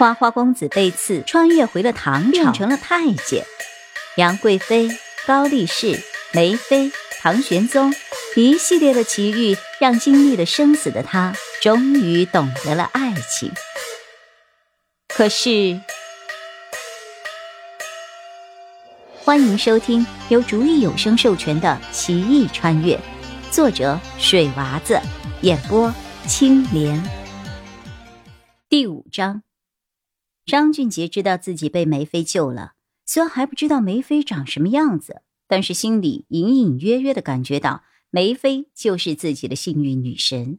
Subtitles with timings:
[0.00, 3.44] 花花公子被刺，穿越回了唐朝，变成了太监。
[4.16, 4.88] 杨贵妃、
[5.26, 6.02] 高力士、
[6.32, 7.92] 梅妃、唐玄宗，
[8.34, 13.52] 一系列的奇遇，让经历了生死的他，终于懂得了爱情。
[15.08, 15.78] 可是，
[19.22, 22.94] 欢迎收听由竹意有声授权的《奇异穿越》，
[23.50, 24.98] 作者水娃子，
[25.42, 25.92] 演播
[26.26, 26.98] 青莲。
[28.70, 29.42] 第五章，
[30.46, 32.72] 张俊杰知道自己被梅妃救了。
[33.06, 40.58] 虽然还不知道梅妃长什么样子，但是心里隐隐约约的感觉到梅妃就是自己的幸运女神。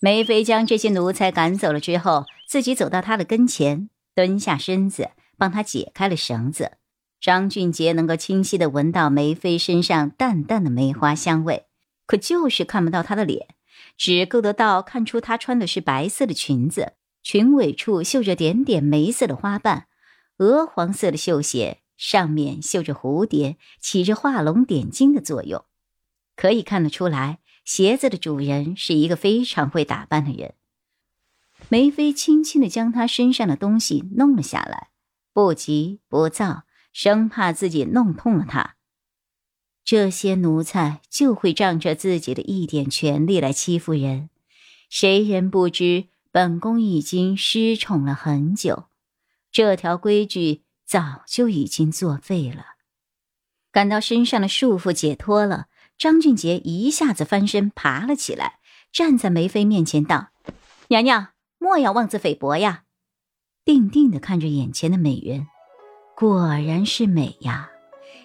[0.00, 6.72] 梅妃将这些奴才赶走了之后，自己走到他的跟前，蹲下身子帮他解开了绳子。
[7.18, 11.64] 张俊杰能够清晰的闻到梅妃身上淡淡的梅花香味，
[12.06, 13.48] 可就是看不到她的脸，
[13.96, 16.92] 只够得到看出她穿的是白色的裙子，
[17.28, 19.88] 裙尾处绣着点点梅色的花瓣。
[20.36, 25.64] 鹅黄色的绣鞋上面绣着蝴蝶，起着画龙点睛的作用。
[26.36, 30.54] 可以看得出来，鞋子的主人是一个非常会打扮的人。
[31.68, 34.90] 梅妃轻轻地将他身上的东西弄了下来，
[35.32, 36.62] 不急不躁，
[36.92, 38.76] 生怕自己弄痛了他。
[39.84, 44.30] 这些奴才就会仗着自己的一点权利来欺负人，
[44.88, 46.06] 谁人不知
[46.36, 48.88] 本宫已经失宠了很久。
[49.50, 52.74] 这条规矩早就已经作废了。
[53.72, 58.58] 感到身上的束缚解脱了，张俊杰一下子翻身爬了起来，
[58.92, 60.28] 站在梅妃面前道
[60.88, 62.82] ：“娘娘，莫要妄自菲薄呀！”
[63.64, 65.46] 定定的看着眼前的美人，
[66.14, 67.70] 果然是美呀，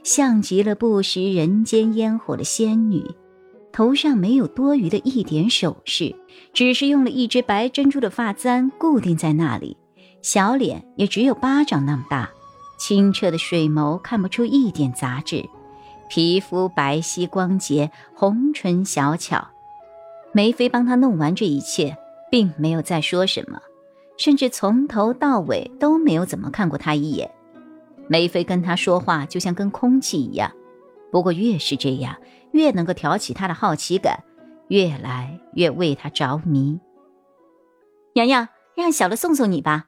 [0.03, 3.16] 像极了不食人间烟火的仙女。
[3.72, 6.16] 头上没有多余的一点首饰，
[6.53, 9.78] 只是用了一只白珍珠的发簪固定在那里。
[10.22, 12.30] 小脸也只有巴掌那么大，
[12.78, 15.44] 清澈的水眸看不出一点杂质，
[16.09, 19.47] 皮肤白皙光洁，红唇小巧。
[20.34, 21.97] 梅妃帮他弄完这一切，
[22.29, 23.59] 并没有再说什么，
[24.17, 27.31] 甚至从头到尾都没有怎么看过他一眼。
[28.07, 30.51] 梅妃跟他说话就像跟空气一样，
[31.11, 32.17] 不过越是这样，
[32.51, 34.23] 越能够挑起他的好奇感，
[34.69, 36.79] 越来越为他着迷。
[38.16, 39.88] 娘娘，让小的送送你吧。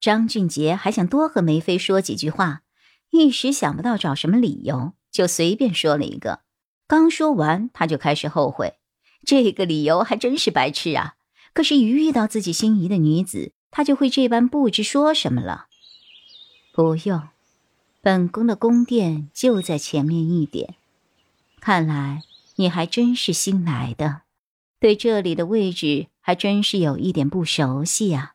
[0.00, 2.62] 张俊杰还想多和梅妃说几句话，
[3.10, 6.40] 一时想不到找什么理由，就随便说了一个。
[6.86, 8.74] 刚说完，他就开始后悔，
[9.26, 11.14] 这个理由还真是白痴啊！
[11.52, 15.66] 可是，一遇到自己心仪的女子，他就会这般不知说什么了。
[16.72, 17.20] 不用，
[18.00, 20.76] 本宫的宫殿就在前面一点。
[21.60, 22.22] 看来
[22.56, 24.22] 你还真是新来的，
[24.78, 28.34] 对这里的位置还真是有一点不熟悉呀。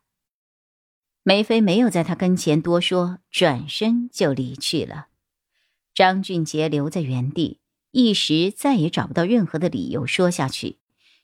[1.23, 5.07] 梅妃没有在他跟前多说，转身就离去了。
[5.94, 7.59] 张俊杰留在原地，
[7.91, 10.78] 一时再也找不到任何的理由说下去，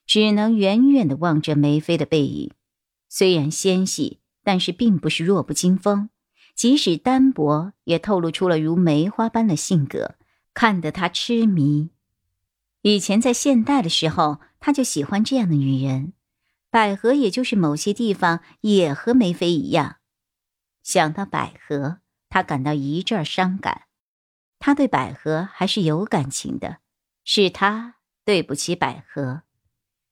[0.06, 2.52] 只能远远的望着梅妃的背影。
[3.10, 6.08] 虽然纤细，但是并不是弱不禁风，
[6.60, 10.16] 即使单薄，也透露出了如梅花般的性格，
[10.52, 11.88] 看得他痴迷。
[12.82, 16.12] 以前在现代的时候，他就喜欢这样的女人。
[16.68, 20.00] 百合，也就是某些地方也和梅妃一样。
[20.82, 23.84] 想到百合，他感到一阵伤感。
[24.58, 26.80] 他对百合还是有感情的，
[27.24, 29.44] 是他对不起百合。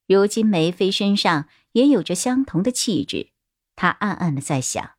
[0.07, 3.33] 如今梅妃身上也有着相同的气质，
[3.77, 4.93] 他暗暗的在想，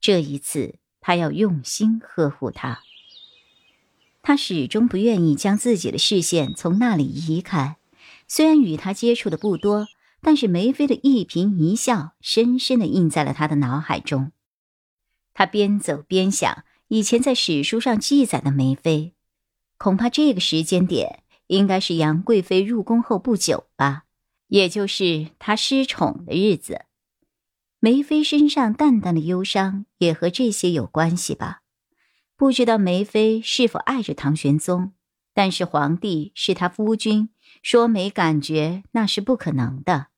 [0.00, 2.80] 这一次他要用心呵护她。
[4.22, 7.76] 他始终不愿意将自己的视线从那里移开，
[8.26, 9.86] 虽然与他接触的不多。
[10.20, 14.32] 但是梅妃的一颦一笑，深深的印在了他的脑海中。
[15.32, 19.12] 他边走边想，以前在史书上记载的梅妃，
[19.78, 24.06] 恐怕这个时间点应该是杨贵妃入宫后不久吧，
[24.48, 26.86] 也就是她失宠的日子。
[27.86, 31.60] 梅妃身上淡淡的忧伤，也和这些有关系吧。
[32.36, 34.90] 不知道梅妃是否爱着唐玄宗，
[35.32, 37.28] 但是皇帝是她夫君，
[37.62, 40.08] 说没感觉那是不可能的。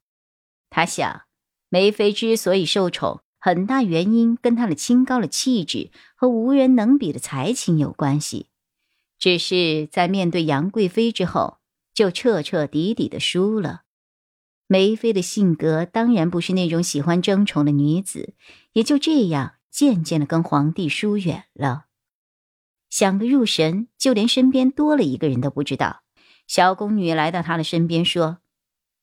[0.71, 1.25] 他想，
[1.69, 8.47] 梅妃之所以受宠，很大原因跟她的清高的气质和无人能比的才情有关系。
[9.19, 11.59] 只是在面对杨贵妃之后，
[11.93, 13.83] 就彻彻底底的输了。
[14.69, 18.35] 梅妃的性格当然不是那种喜欢争宠的女子，
[18.75, 21.87] 也就这样渐渐的跟皇帝疏远了。
[22.89, 26.03] 想得入神，就连身边多了一个人都不知道。
[26.47, 28.39] 小宫女来到他的身边说：“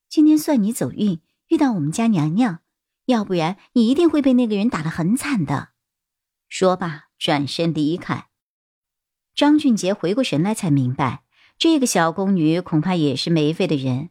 [0.08, 2.58] 今天算你走运。”遇到我们家娘娘，
[3.04, 5.68] 要不然你一定会被那个人打得很惨的。
[6.48, 8.26] 说罢，转身离开。
[9.32, 11.22] 张俊杰回过神来，才明白
[11.56, 14.10] 这个小宫女恐怕也是梅妃的人。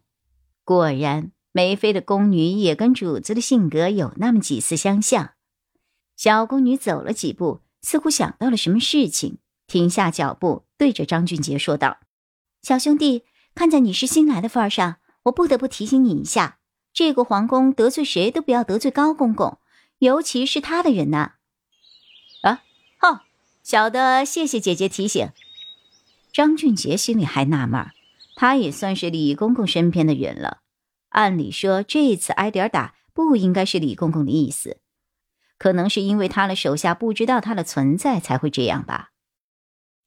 [0.63, 5.36] 果然，梅妃的宫女也跟主子的性格有那么几丝相像。
[6.18, 12.00] 小宫女走了几步，似乎想到了什么事情，停下脚步，对着张俊杰说道
[12.62, 13.24] ：“小兄弟，
[13.54, 16.57] 看在你是新来的份上，我不得不提醒你一下，
[16.94, 19.58] 这个皇宫得罪谁都不要得罪高公公，
[20.00, 21.36] 尤其是他的人呐。”
[22.44, 22.63] 啊，
[23.00, 23.22] 哦，
[23.63, 25.30] 小的谢谢姐姐提醒。
[26.34, 27.92] 张俊杰心里还纳闷，
[28.36, 30.58] 他也算是李公公身边的人了，
[31.16, 34.80] 按理说这次挨点打不应该是李公公的意思。
[35.58, 39.12] 可能是因为他的手下不知道他的存在，才会这样吧。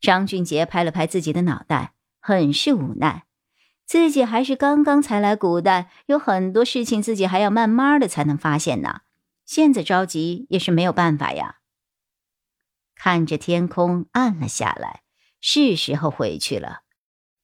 [0.00, 3.24] 张俊杰拍了拍自己的脑袋，很是无奈。
[3.86, 9.00] 自己还是刚刚才来古代，有很多事情自己还要慢慢的才能发现呢。
[9.46, 11.60] 现在着急也是没有办法呀。
[12.94, 15.00] 看着天空暗了下来，
[15.40, 16.82] 是时候回去了。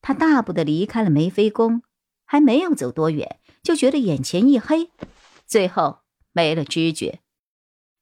[0.02, 1.82] 他大步的离开了梅妃宫，
[2.26, 4.90] 还没有走多远，就觉得眼前一黑，
[5.46, 6.00] 最后
[6.32, 7.20] 没了知觉。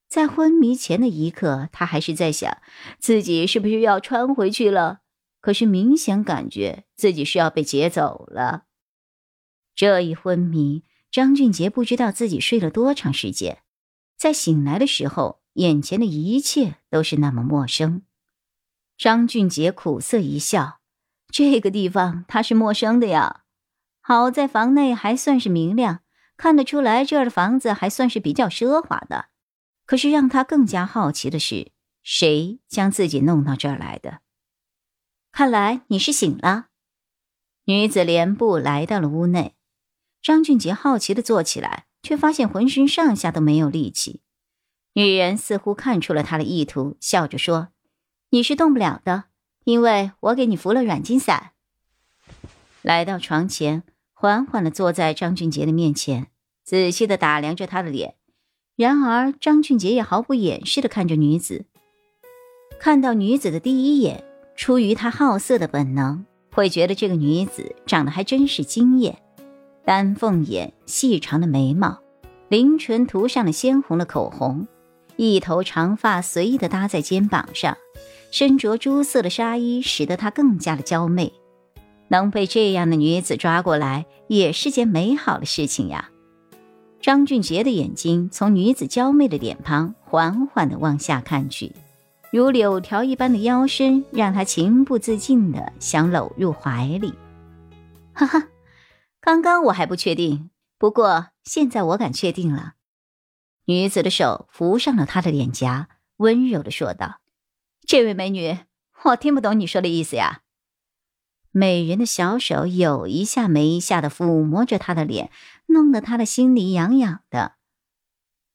[0.07, 2.57] 在昏迷前的一刻，他还是在想
[2.99, 4.99] 自己是不是要穿回去了。
[5.41, 8.65] 可是明显感觉自己是要被劫走了。
[9.75, 13.63] 这一昏迷，张俊杰不知道自己睡了多长时间。
[14.17, 18.03] 在醒来的时候，眼前的一切都是那么陌生。
[18.97, 20.79] 张俊杰苦涩一笑
[21.31, 23.42] ：“这个地方他是陌生的呀。
[24.05, 26.01] 好在房内还算是明亮，
[26.35, 29.29] 看得出来这儿的房子还算是比较奢华的。”
[29.87, 31.71] 可是让他更加好奇的是，
[32.03, 34.19] 谁将自己弄到这儿来的？
[35.31, 36.67] 看来你是醒了。
[37.65, 39.55] 女子连步来到了屋内，
[40.21, 44.21] 张俊杰好奇的坐起来，却发现浑身上下都没有力气。
[44.93, 47.69] 女人似乎看出了他的意图，笑着说
[48.31, 49.25] ：“你是动不了的，
[49.63, 51.51] 因为我给你扶了软筋散。”
[52.83, 53.83] 来到床前，
[54.23, 56.27] 缓缓的坐在张俊杰的面前，
[56.63, 58.15] 仔细的打量着他的脸。
[58.77, 61.65] 然而，张俊杰也毫不掩饰的看着女子。
[62.79, 64.23] 看到女子的第一眼，
[64.55, 66.23] 出于他好色的本能，
[66.53, 69.19] 会觉得这个女子长得还真是惊艳。
[69.83, 71.99] 丹凤眼，细长的眉毛，
[72.47, 74.65] 凌唇涂上了鲜红的口红，
[75.17, 77.77] 一头长发随意的搭在肩膀上，
[78.31, 81.33] 身着朱色的纱衣，使得她更加的娇媚。
[82.13, 86.11] 能被这样的女子抓过来，也是件美好的事情呀。
[87.01, 91.73] 张俊杰的眼睛从女子娇媚的脸庞缓缓地往下看去，
[92.31, 97.15] 如柳条一般的腰身让他情不自禁地想搂入怀里。
[98.13, 98.47] 哈哈，
[99.19, 102.73] 刚刚我还不确定，不过现在我敢确定了。
[103.65, 107.21] 女子的手扶上了他的脸颊，温柔地说道
[107.87, 108.59] ：“这位美女，
[109.05, 110.41] 我听不懂你说的意思呀。”
[111.55, 115.29] 美人的小手有一下没一下的抚摸着他的脸，
[115.67, 117.57] 弄得他的心里痒痒的。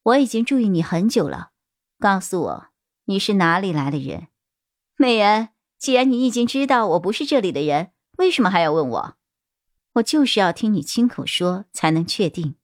[0.02, 1.52] 我已经注意你很久了，
[2.00, 2.66] 告诉我
[3.04, 4.26] 你是哪里来的人？
[4.96, 9.14] 美人，既然你已经知道我不是这里的人，为什么还要问我？
[9.92, 12.56] 我就是要听你亲口说才能确定。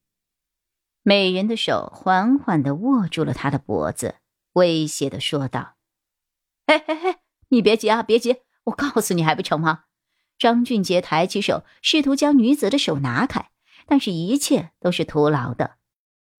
[1.04, 4.16] 美人的手缓缓的握住了他的脖子，
[4.54, 5.76] 威胁的说道
[6.66, 7.18] ：“嘿嘿嘿，
[7.50, 9.85] 你别急啊，别急，我告诉你还不成吗？”
[10.38, 13.50] 张俊杰抬起手，试图将女子的手拿开，
[13.87, 15.76] 但是一切都是徒劳的。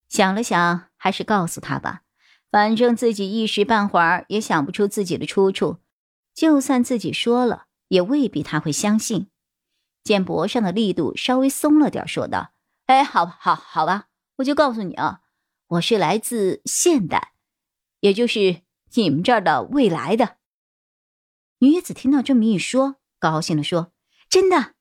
[0.09, 2.03] 想了想，还是告诉他吧，
[2.51, 5.79] 反正自己一时半会儿也想不出自己的出处，
[6.35, 9.29] 就算自己说了，也未必他会相信。
[10.03, 12.53] 见脖上的力度稍微松了点，说道
[12.87, 15.21] ：“哎，好，好好吧，我就告诉你啊，
[15.69, 17.33] 我是来自现代，
[18.01, 18.63] 也就是
[18.95, 20.37] 你们这儿的未来的。”
[21.61, 22.97] 女子听到这么一说。
[23.25, 23.91] 高兴的说
[24.29, 24.75] ：“真的。”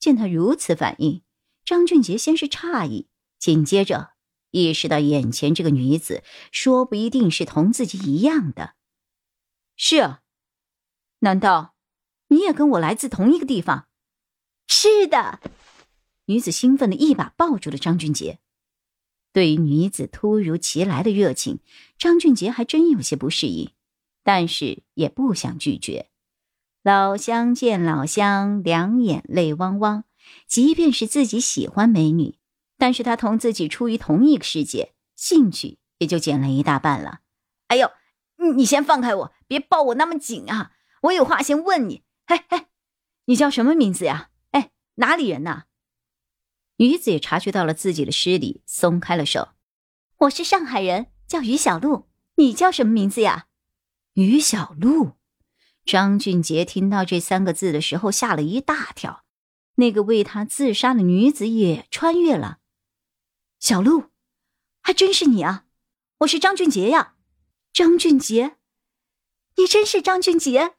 [0.00, 1.22] 见他如此反应，
[1.66, 4.14] 张俊杰先是诧异，紧接着
[4.52, 8.74] 意识到眼前这个女子说不一定是同自己一样的。
[9.76, 10.22] 是啊，
[11.18, 11.74] 难道
[12.28, 13.86] 你也跟我来自同一个地方？
[14.66, 15.38] 是的。
[16.24, 18.38] 女子兴奋的一把抱住了张俊杰。
[19.30, 21.60] 对于女子突如其来的热情，
[21.98, 23.72] 张俊杰还真有些不适应，
[24.22, 26.08] 但是也不想拒绝。
[26.82, 30.02] 老乡见老乡，两眼泪汪汪。
[30.48, 32.36] 即便是自己喜欢美女，
[32.76, 37.20] 但是他同自己处于同一个世界，兴趣也就减了一大半了。
[37.68, 37.88] 哎呦，
[38.56, 40.72] 你先放开我，别抱我那么紧啊！
[41.02, 42.02] 我有话先问你。
[42.26, 42.66] 嘿嘿，
[43.26, 44.30] 你叫什么名字呀？
[44.50, 45.66] 哎，哪里人呐？
[46.78, 49.50] 女子也察觉到了自己的失礼，松开了手。
[50.18, 52.08] 我是上海人，叫于小璐。
[52.34, 53.46] 你叫什么名字呀？
[54.14, 55.12] 于小璐。
[55.84, 59.24] 张俊杰听到这三个字的时候，吓了一大跳。
[59.76, 62.58] 那个为他自杀的女子也穿越了。
[63.58, 64.10] 小鹿，
[64.82, 65.64] 还真是你啊！
[66.18, 67.14] 我是张俊杰呀，
[67.72, 68.56] 张俊杰，
[69.56, 70.74] 你真是张俊杰！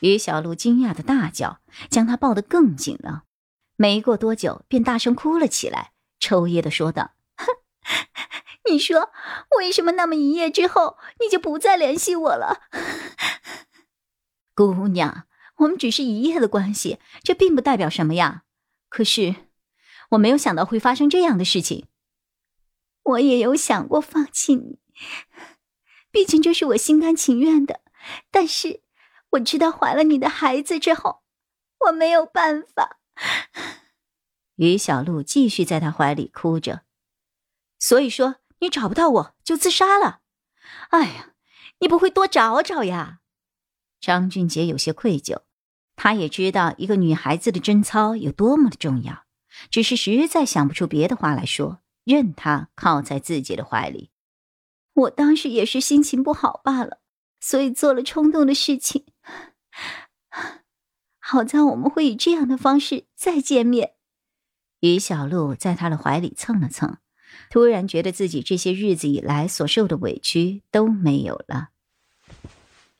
[0.00, 3.24] 于小璐惊讶的大叫，将他抱得更紧了。
[3.76, 7.12] 没过多久，便大声哭了起来，抽噎的说道
[8.70, 9.10] ：“你说
[9.58, 12.62] 为什么那么一夜之后你就不再联系我了？”
[14.68, 15.26] 姑娘，
[15.56, 18.44] 我们只是一夜的关系，这并不代表什么呀。
[18.88, 19.34] 可是
[20.10, 21.86] 我没有想到会发生这样的事情。
[23.02, 24.78] 我也有想过放弃你，
[26.10, 27.80] 毕竟这是我心甘情愿的。
[28.30, 28.82] 但是
[29.30, 31.22] 我知道怀了你的孩子之后，
[31.86, 32.98] 我没有办法。
[34.56, 36.82] 于小璐继续在他怀里哭着。
[37.78, 40.20] 所以说，你找不到我就自杀了？
[40.90, 41.30] 哎呀，
[41.78, 43.19] 你不会多找找呀？
[44.00, 45.42] 张俊杰有些愧疚，
[45.94, 49.24] 他也知道一个女孩子的贞操有多么的重要，
[49.70, 54.10] 只是实在想不出别的话来说，任她靠在自己的怀里。
[54.94, 57.00] 我当时也是心情不好罢了，
[57.40, 59.04] 所以做了冲动的事情。
[61.20, 63.92] 好在我们会以这样的方式再见面。
[64.80, 66.98] 于小璐在他的怀里蹭了蹭。
[67.48, 71.69] 突然觉得自己这些日子以来所受的委屈都没有了。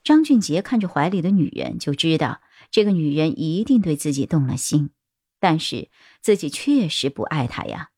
[0.03, 2.41] 张俊杰看着怀里的女人，就知道
[2.71, 4.91] 这个女人一定对自己动了心，
[5.39, 5.91] 但是
[6.21, 7.91] 自己确实不爱她呀。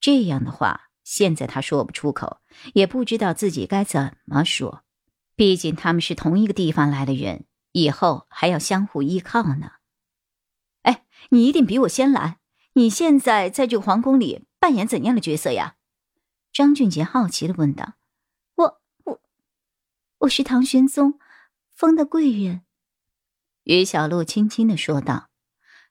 [0.00, 2.38] 这样的话，现在他说不出口，
[2.72, 4.84] 也不知道自己该怎么说。
[5.34, 9.72] 毕竟他们是同一个地方来的人，以后还要相互依靠呢。
[10.82, 12.38] 哎，你一定比我先来。
[12.74, 15.74] 你现在在这个皇宫里扮演怎样的角色呀？
[16.52, 17.94] 张俊杰好奇的问道
[18.56, 19.20] ：“我我
[20.18, 21.18] 我是唐玄宗
[21.80, 22.60] 风的贵人。”
[23.64, 25.30] 于小璐轻轻的说道：“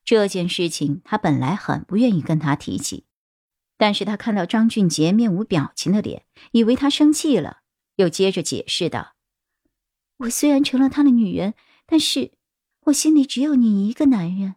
[0.06, 3.08] 这件事情她本来很不愿意跟他提起，
[3.76, 7.62] 但是他看到张俊杰面无表情的脸，以为他生气了，
[7.96, 9.16] 又接着解释道
[10.18, 11.56] ：‘我虽然成了他的女人，
[11.88, 12.34] 但是
[12.82, 14.56] 我心里只有你一个男人。